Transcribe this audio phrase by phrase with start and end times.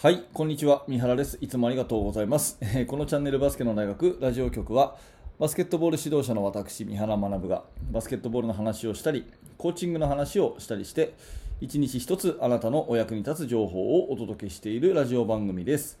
[0.00, 0.84] はい、こんにちは。
[0.86, 1.38] 三原です。
[1.40, 2.56] いつもありがとうございます。
[2.86, 4.96] このチャンネルバスケの大学ラジオ局は、
[5.40, 11.14] バスケットボール指導者の私、三原学が、バスケットボールの話をしたり、コーチングの話をしたりして、
[11.60, 15.98] 一日一つあなたのお役に立つ情報をお届けしているラジオ番組です。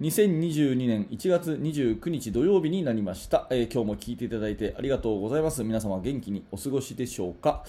[0.00, 7.62] 2022年1月29日土曜日になりました、えー今日も聞いていただいてありがとうございます皆様元気にお過ごしでしょうか、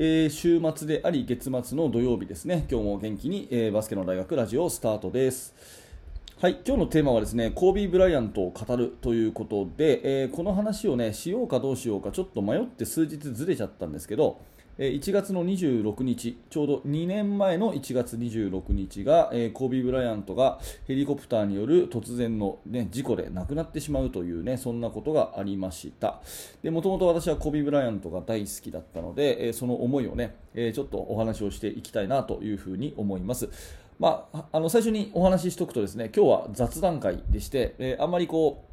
[0.00, 2.64] えー週末であり月末の土曜日ですね。
[2.70, 5.56] 今日も元気に、えーバスケの大学ラジオスタートです。
[6.40, 14.40] はい、今日のテーマはですね、コービー・ブライアントを語るということで、えーこの話をね、しようかどうしようかちょっと迷って数日ずれちゃったんですけど、
[14.78, 26.20] 1月の26日、ちょうど2年前の1月26日が、えコービー・ブライアントがヘリコプターによる突然の、ね、事故で亡くなってしまうというね、そんなことがありました。
[26.70, 33.48] もともと私はコービー・ブライアントが大好きだったので、えその思いをね、えちょっとお話をしていきたいなというふうに思います。
[33.98, 38.67] まあ、あの最初にお話ししておくとですね今日は雑談会でして、えあんまりこう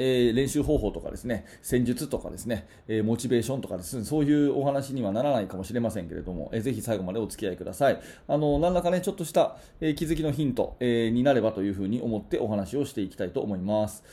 [0.00, 8.00] え練習方法とかですね戦術とかですね、えモチベーションとかですねそういうお話にはならないかもしれませんけれども、えーぜひ最後までお付き合いください。
[8.28, 14.04] あの何らかねちょっとした、え気づきのヒント、えになればというふうに思ってお話をしていきたいと思います。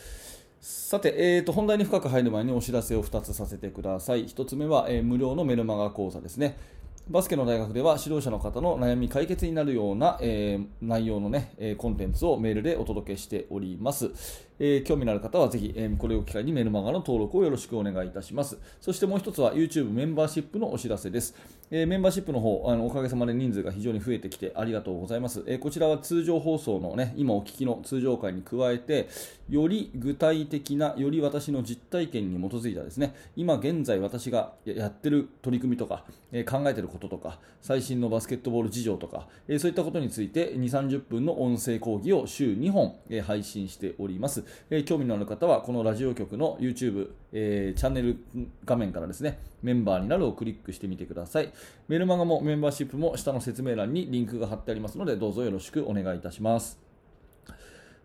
[0.60, 4.26] さて、えー、と本題に深く入る前にお知らせを2つさせてください。
[4.26, 6.58] 1つ目は、え無料のメルマガ講座ですね。
[7.10, 14.12] バスケの大学では指導者の方の悩み解決になるような、えー内容の、ねえコンテンツをメールでお届けしております、
[14.60, 18.58] えー興味のある方はぜひ、えーこれを機会にメルマガの登録をよろしくお願いいたします。
[18.82, 21.36] そしてもう一つは YouTube メンバーシップのお知らせです、
[21.72, 29.10] えーメンバーシップの方あのおかげさまで人数が非常に増えてきてありがとうございます、えーこちらは通常放送のね今お聞きの通常回に加えて
[29.50, 48.18] より具体的なより私の実体験に基づいたですね今現在私がやってる取り組みとか、えー考えてることとか最新のバスケットボール事情とか、えーそういったことについて2 3 0分の音声講義を週2本、えー配信しております、えー興味のある方はこのラジオ局の YouTube、えーチャンネル
[48.66, 51.52] 画面からですねメンバーになるをクリックしてみてください。
[51.88, 56.80] メルマガもメンバーシップも下の説明欄にリンクが貼ってありますのでどうぞよろしくお願いいたします。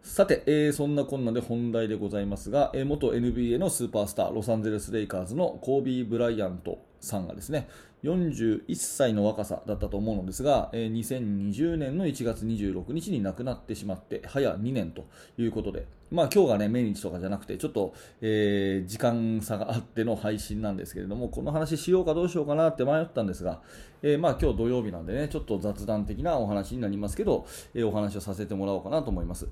[0.02, 6.78] さて、えーそんなこんなで本題でございますが、えー元 NBA のスーパースター、ロサンゼルス・レイカーズのコービー・ブライアント。
[7.02, 7.68] さんがですね、
[8.04, 15.04] 41歳の若さだったと思うのですが、えー2020年の1月26日に亡くなってしまって、早2年と
[15.36, 23.60] いうことで、まあ今日がね、命日とかじゃなくて、ちょっと、えー時間差があっての配信なんですけれども、この話しようかどうしようかなって迷ったんですが、
[24.02, 29.48] えーまあ今日土曜日なんでね、ちょっと雑談的なお話になりますけど、えお話をさせてもらおうかなと思います。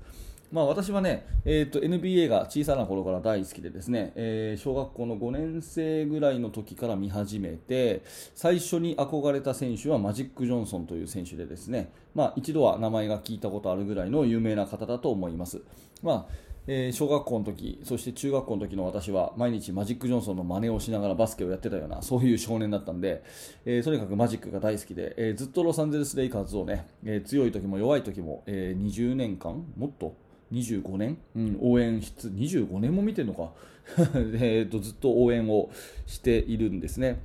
[0.51, 8.03] まあ、私はね、えー、と NBA が小さな頃から大好きでですね、えー小学校の5年生ぐらいの時から見始めて
[8.35, 15.61] 最初に憧れた選手はマジック・ジョンソンという選手でですね、まあ、一度は名前が聞いたことあるぐらいの有名な方だと思います。
[16.03, 23.23] まあえー小学校の時そして中学校の時の私は毎日マジック・ジョンソンの真似をしながらバスケをやってたようなそういう少年だったんで、
[23.65, 30.13] えーとにかくマジックが大好きで、えーずっとロサンゼルス・レイカーズをね、え強い時も弱い時も、え20年間もっと
[30.51, 33.51] 25年、うん、応援し25年も見てるのか？
[34.39, 35.69] えとずっと応援を
[36.05, 37.19] しているんですね。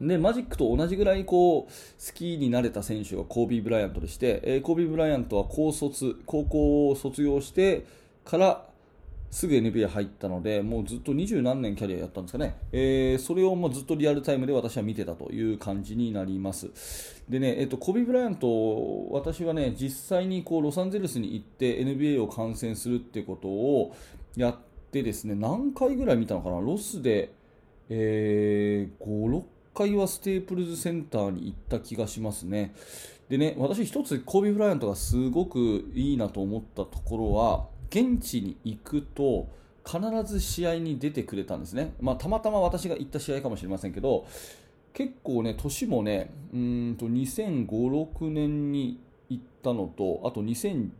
[0.00, 1.68] でマジックと同じぐらいこう好
[2.14, 7.84] きになれた選手がコービー・ブライアントでして、えーコービー・ブライアントは高卒高校を卒業して
[8.24, 8.69] から
[9.30, 16.68] すぐ NBA 入ったので、もうずっと二十何年キャリアやったんですかね、えーそれをもうずっとリアルタイムで私は見てたという感じになります。
[17.28, 23.94] でね、えっと、コビー・ブライアント、私はね、実際にこうロサンゼルスに行って NBA を観戦するってことを
[24.36, 24.56] やっ
[24.90, 27.32] てですね、何回ぐらい見たのかな、ロスで、
[27.88, 32.74] えー5、6回はステープルズセンターに行った気がしますね。
[33.28, 39.48] でね、私一つコビー・ブライアントがすごくいいなと思ったところは、現地に行くと
[39.84, 41.94] 必ず試合に出てくれたんですね。
[42.00, 44.26] まあ、たまたま私が行った試合かもしれませんけど、
[44.92, 50.92] 結構ね、年もね、うんと2005、6年に行ったのと、あと2011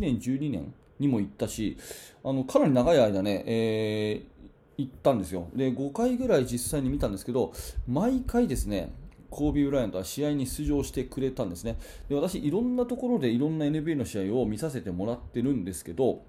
[0.00, 1.76] 年、12年にも行ったし、
[2.24, 4.36] あのかなり長い間ね、えー
[4.78, 5.48] 行ったんですよ。
[5.54, 7.52] で、5回ぐらい実際に見たんですけど、
[7.88, 8.92] 毎回ですね、
[9.36, 11.76] コービー・ブライアントは試合に出場してくれたんですね。
[12.08, 16.22] で私、いろんなところでいろんな NBA の試合を見させてもらってるんですけど、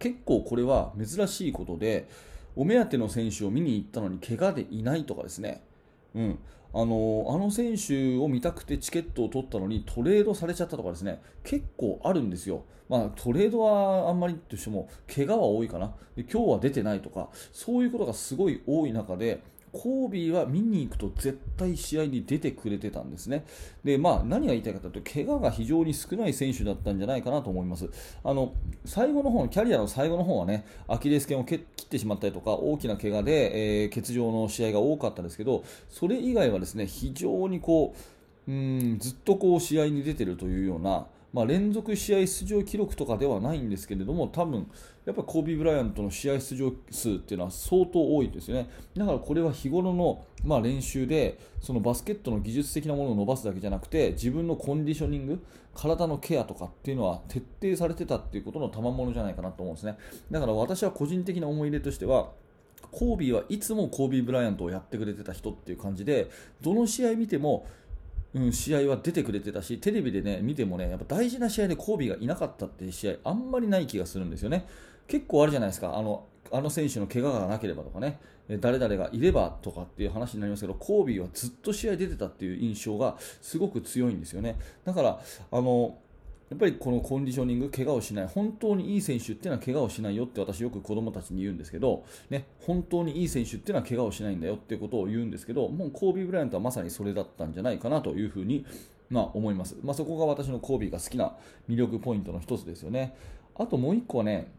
[0.00, 2.08] 結構これは珍しいことで、
[2.56, 5.62] お目当ての選手を見に行ったのに怪我でいないとかですね、
[6.16, 6.38] うん、
[6.74, 11.22] あのあの選手を見たくてチケットを取ったのにトレードされちゃったとかですね。
[11.44, 15.94] 結構あるんですよ、まあ、トレードはあんまりとしても怪我は多いかな。
[16.16, 19.42] で今日は出てないとかそういうことがすごい多い中で
[19.72, 23.44] コービーは見に行くと絶対試合に出てくれてたんですね。
[23.82, 27.88] で、まあ、何が言いたいかというと、怪我が非常に少ない選手だったんじゃないかなと思います。
[28.22, 28.52] あの
[28.84, 37.94] 最後の方、キャリアの最後の方はね、アキレス腱を切ってしまったりとか、大きな怪我で、えー、欠場の試合が多かったですけど、それ以外はですね、非常にこ
[38.46, 44.70] う、うんずっとこう試合に出てるというような、まあ、連続試合出場記録とかではないんですけれども、多分
[45.06, 48.68] やっぱコービー・ブライアントの試合出場数っていうのは相当多いですよね。
[48.96, 55.42] だからこれは日頃の、まあ、練習でそのバスケットの技術的なものを伸ばすだけじゃなくて自分のコンディショニング、
[55.74, 59.96] 体のケアとかっていうのは徹底されてたっていうことの賜物じゃないかなと思うんですね。
[60.30, 62.30] だから私は個人的な思い入れとしては
[62.90, 66.30] コービーはいつもコービー・ブライアントをやってくれてた人っていう感じで
[66.60, 67.66] どの試合見ても
[68.34, 74.66] うん、試合は出てくれてたし、テレビでね、見てもね、やっぱ大事な試合でコービーがいなかったっていう試合、あんまりない気がするんですよね。
[75.06, 78.20] 結構あるじゃないですか、あのあの選手の怪我がなければとかね、
[78.60, 84.58] 誰々がいればとかっていう話になりますけど、コービーはずっと試合出てたっていう印象がすごく強いんですよね。
[84.84, 85.20] だから、
[85.50, 85.98] あの
[86.52, 98.66] やっぱりこのコンディショニング、怪我をしない、本当にいい選手っていうのは怪我をしないよって私よく子供たちに言うんですけど、ね、本当にいい選手っていうのは怪我をしないんだよっていうことを言うんですけど、もうコービー・ブライアントはまさにそれだったんじゃないかなというふうに、
[99.08, 99.78] まあ、思います。
[99.82, 101.32] まあ、そこが私のコービーが好きな
[101.70, 103.16] 魅力ポイントの一つですよね。
[103.54, 104.52] あともう1個はね、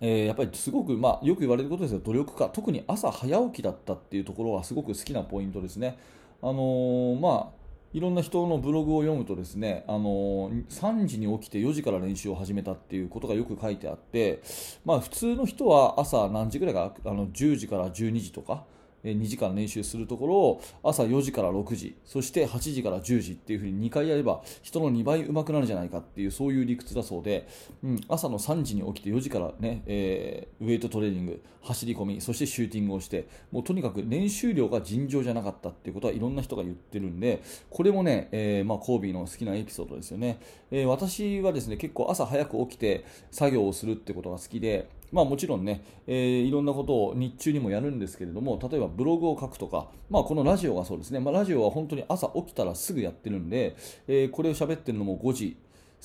[0.00, 5.98] えー、やっぱりすごく、まあ、よく言われることですが努力家、特に朝早起きだったっていうところはすごく好きなポイントですね。
[6.40, 7.63] あのー、まあ
[7.94, 14.42] いろんな人のブログを読むとですね、あの3時に起きて4時から練習を始めたっていうことがよく書いてあって、
[14.84, 18.64] まあ、普通の人は朝何時ぐらいかあの10時から12時とか
[19.12, 27.46] 2時間練習するところを朝4時から6時そして8時から10時っていうふうに2回やれば人の2倍上手くなるんじゃないかっていうそういう理屈だそうで、
[27.82, 40.38] うん、朝の3時に起きて4時からね、えー、ウェイトトレーニング走り込みそしてシューティングをしてもうとにかく練習量が尋常じゃなかったっていうことはいろんな人が言ってるんでこれもね、えー、まあ、コービーの好きなエピソードですよね、
[40.70, 53.76] えー、私はですね結構朝早く起きて作業をするってことが好きでまあ、もちろんね、えー、いろんなことを日中にもやるんですけれども、例えばブログを書くとか、まあ、このラジオがそうですね、まあ、ラジオは本当に朝起きたらすぐやってるんで、
[54.08, 55.56] えー、これを喋ってるのも5時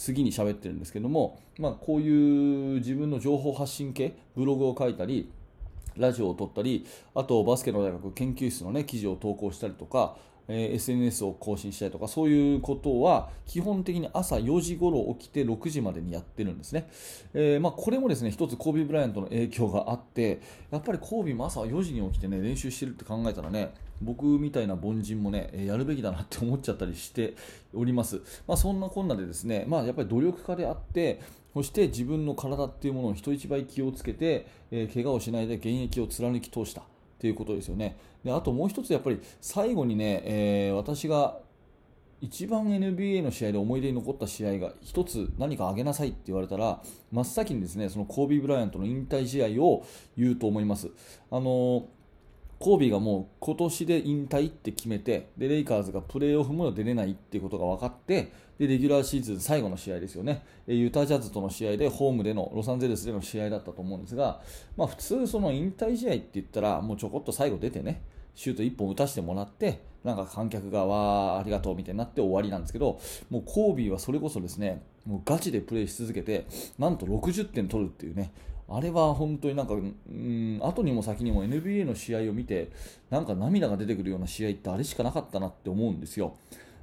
[0.06, 5.32] 過ぎに喋ってるんですけども、まあ、こういう自分の情報発信系、ブログを書いたり、
[5.98, 6.86] ラジオを撮ったり、
[7.16, 10.18] あとバスケの大学研究室の、ね、記事を投稿したりとか、
[10.50, 16.90] えー、SNS を更新したりとかそういうことは基本的に朝4時頃起きて6時までにやってるんですね、
[17.34, 20.42] えー、まあ、これもですね一つコービー・ブライアントの影響があって
[20.72, 27.36] やっぱりコービーも朝4時に起きてね練習してるって考えたらね僕みたいな凡人もねやるべきだなって思っちゃったりして
[27.74, 31.22] おります、まあ、そんなこんなでですね、まあ、やっぱり努力家であって
[31.54, 36.84] そして自分の体っていうものを人一倍気をつけて、えー、怪我をしないで現役を貫き通した。
[37.20, 37.98] っていうことですよね。
[38.24, 41.38] であともう一つやっぱり最後にね、えー、私が
[42.22, 46.82] 一番 NBA の試合で思い出に残った試合が1つ何かあげなさいって言われたら
[47.12, 49.86] 真っ先にですねそのコービー・ブライアントの引退試合を
[50.18, 50.90] 言うと思います。
[51.30, 51.88] あの
[52.60, 60.44] コービーがもう今年で引退って決めてでレイカーズがプレーオフも出れないっていうことが分かってでレギュラーシーズン最後の試合ですよね。
[60.68, 64.42] ユタジャズとの試合でホームでのロサンゼルスでの試合だったと思うんですが、
[64.76, 68.02] まあ、普通その引退試合って言ったらもうちょこっと最後出てね
[68.36, 76.46] シュート1本打たせてもらってなんか観客がわーありがとうみたいになって終わりなんですけどもうコービーはそれこそですねもうガチでプレーし続けて
[76.78, 78.32] なんと60点取るっていうね
[78.72, 82.72] あれは本当になんか、うん、後にも先にも NBA の試合を見て、
[83.10, 86.36] なんか涙が出てくるような試合ってあれしかなかったなって思うんですよ。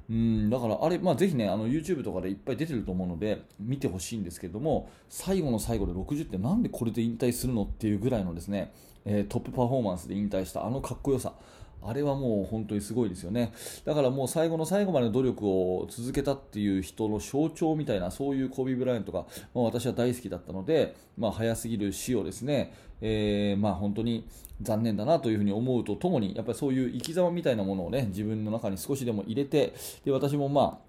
[0.09, 8.73] うんだからあれ、まあ、ぜひね、あの YouTube とかでいっぱい出てると思うので、見てほしいんですけれども、最後の最後で60ってなんでこれで引退するのっていうぐらいのですね、
[9.05, 11.33] えー、トップパフォーマンスで引退したあのかっこよさ。
[11.81, 13.53] あれはもう本当にすごいですよね。
[13.85, 24.27] だからもう最後の最後まで努力を続けたっていう人の象徴みたいな、そういうコビー・ブライアントが、まあ、私は大好きだったので、まあ、早すぎる死をですね、えー、まあ本当に
[24.61, 30.86] 残念だなというふうに思うとともに、やっぱりそういう生き様みたいなものをね、自分の中に少しでも入れて、で私もまあ、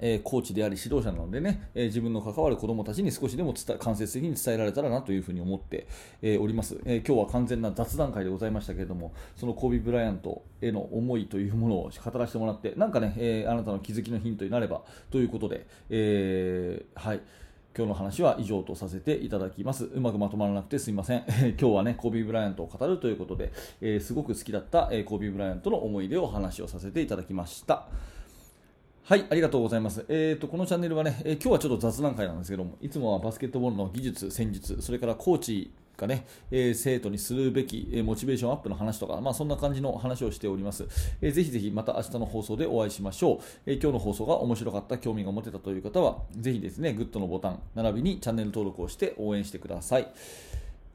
[0.00, 5.86] えー、コーチであり指導者なのでね、えー、自分の関わる子どもたちに少しでも間接的に伝えられたらなというふうに思って、
[6.22, 17.20] えー、おります、え今日は完全な雑談会でございましたけれどもそのコービー・ブライアントへの思いというものを語らせてもらってなんかね、えあなたの気づきのヒントになればということで、えはい
[17.76, 19.86] 今日の話は以上とさせていただきます。
[19.86, 21.24] うまくまとまらなくてすみません。
[21.58, 27.88] 今日はね、コービー・ブライアントを語るということで、え、すごく好きだった、え、コービー・ブライアントの思い出を話をさせていただきました。
[29.06, 30.06] はい、ありがとうございます。
[30.08, 40.86] えっ、ー、と、このチャンネルはね、えー、今日はちょっと雑談会なんですけども、いつもはバスケットボールの技術、戦術、それからコーチかね、えー、生徒にするべき、えモチベーションアップの話とか、まあ、そんな感じの話をしております、
[41.20, 50.08] えー、ぜひぜひまた明日の放送でお会いしましょう、え今日の放送が面白かった興味が持てたという方はぜひですねグッドのボタン並びにチャンネル登録をして応援してください。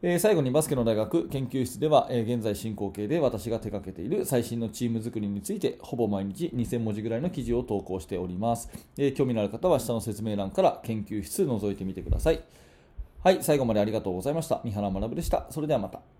[0.01, 12.41] えー、最後にバスケの大学研究室では、えー、現在進行形で私が手掛けている最新のチーム作りについてほぼ毎日2000文字ぐらいの記事を投稿しております、えー、興味のある方は下の説明欄から研究室覗いてみてください。
[13.21, 14.61] はい最後までありがとうございました。
[14.63, 15.47] 三原学でした。
[15.49, 16.18] それではまた。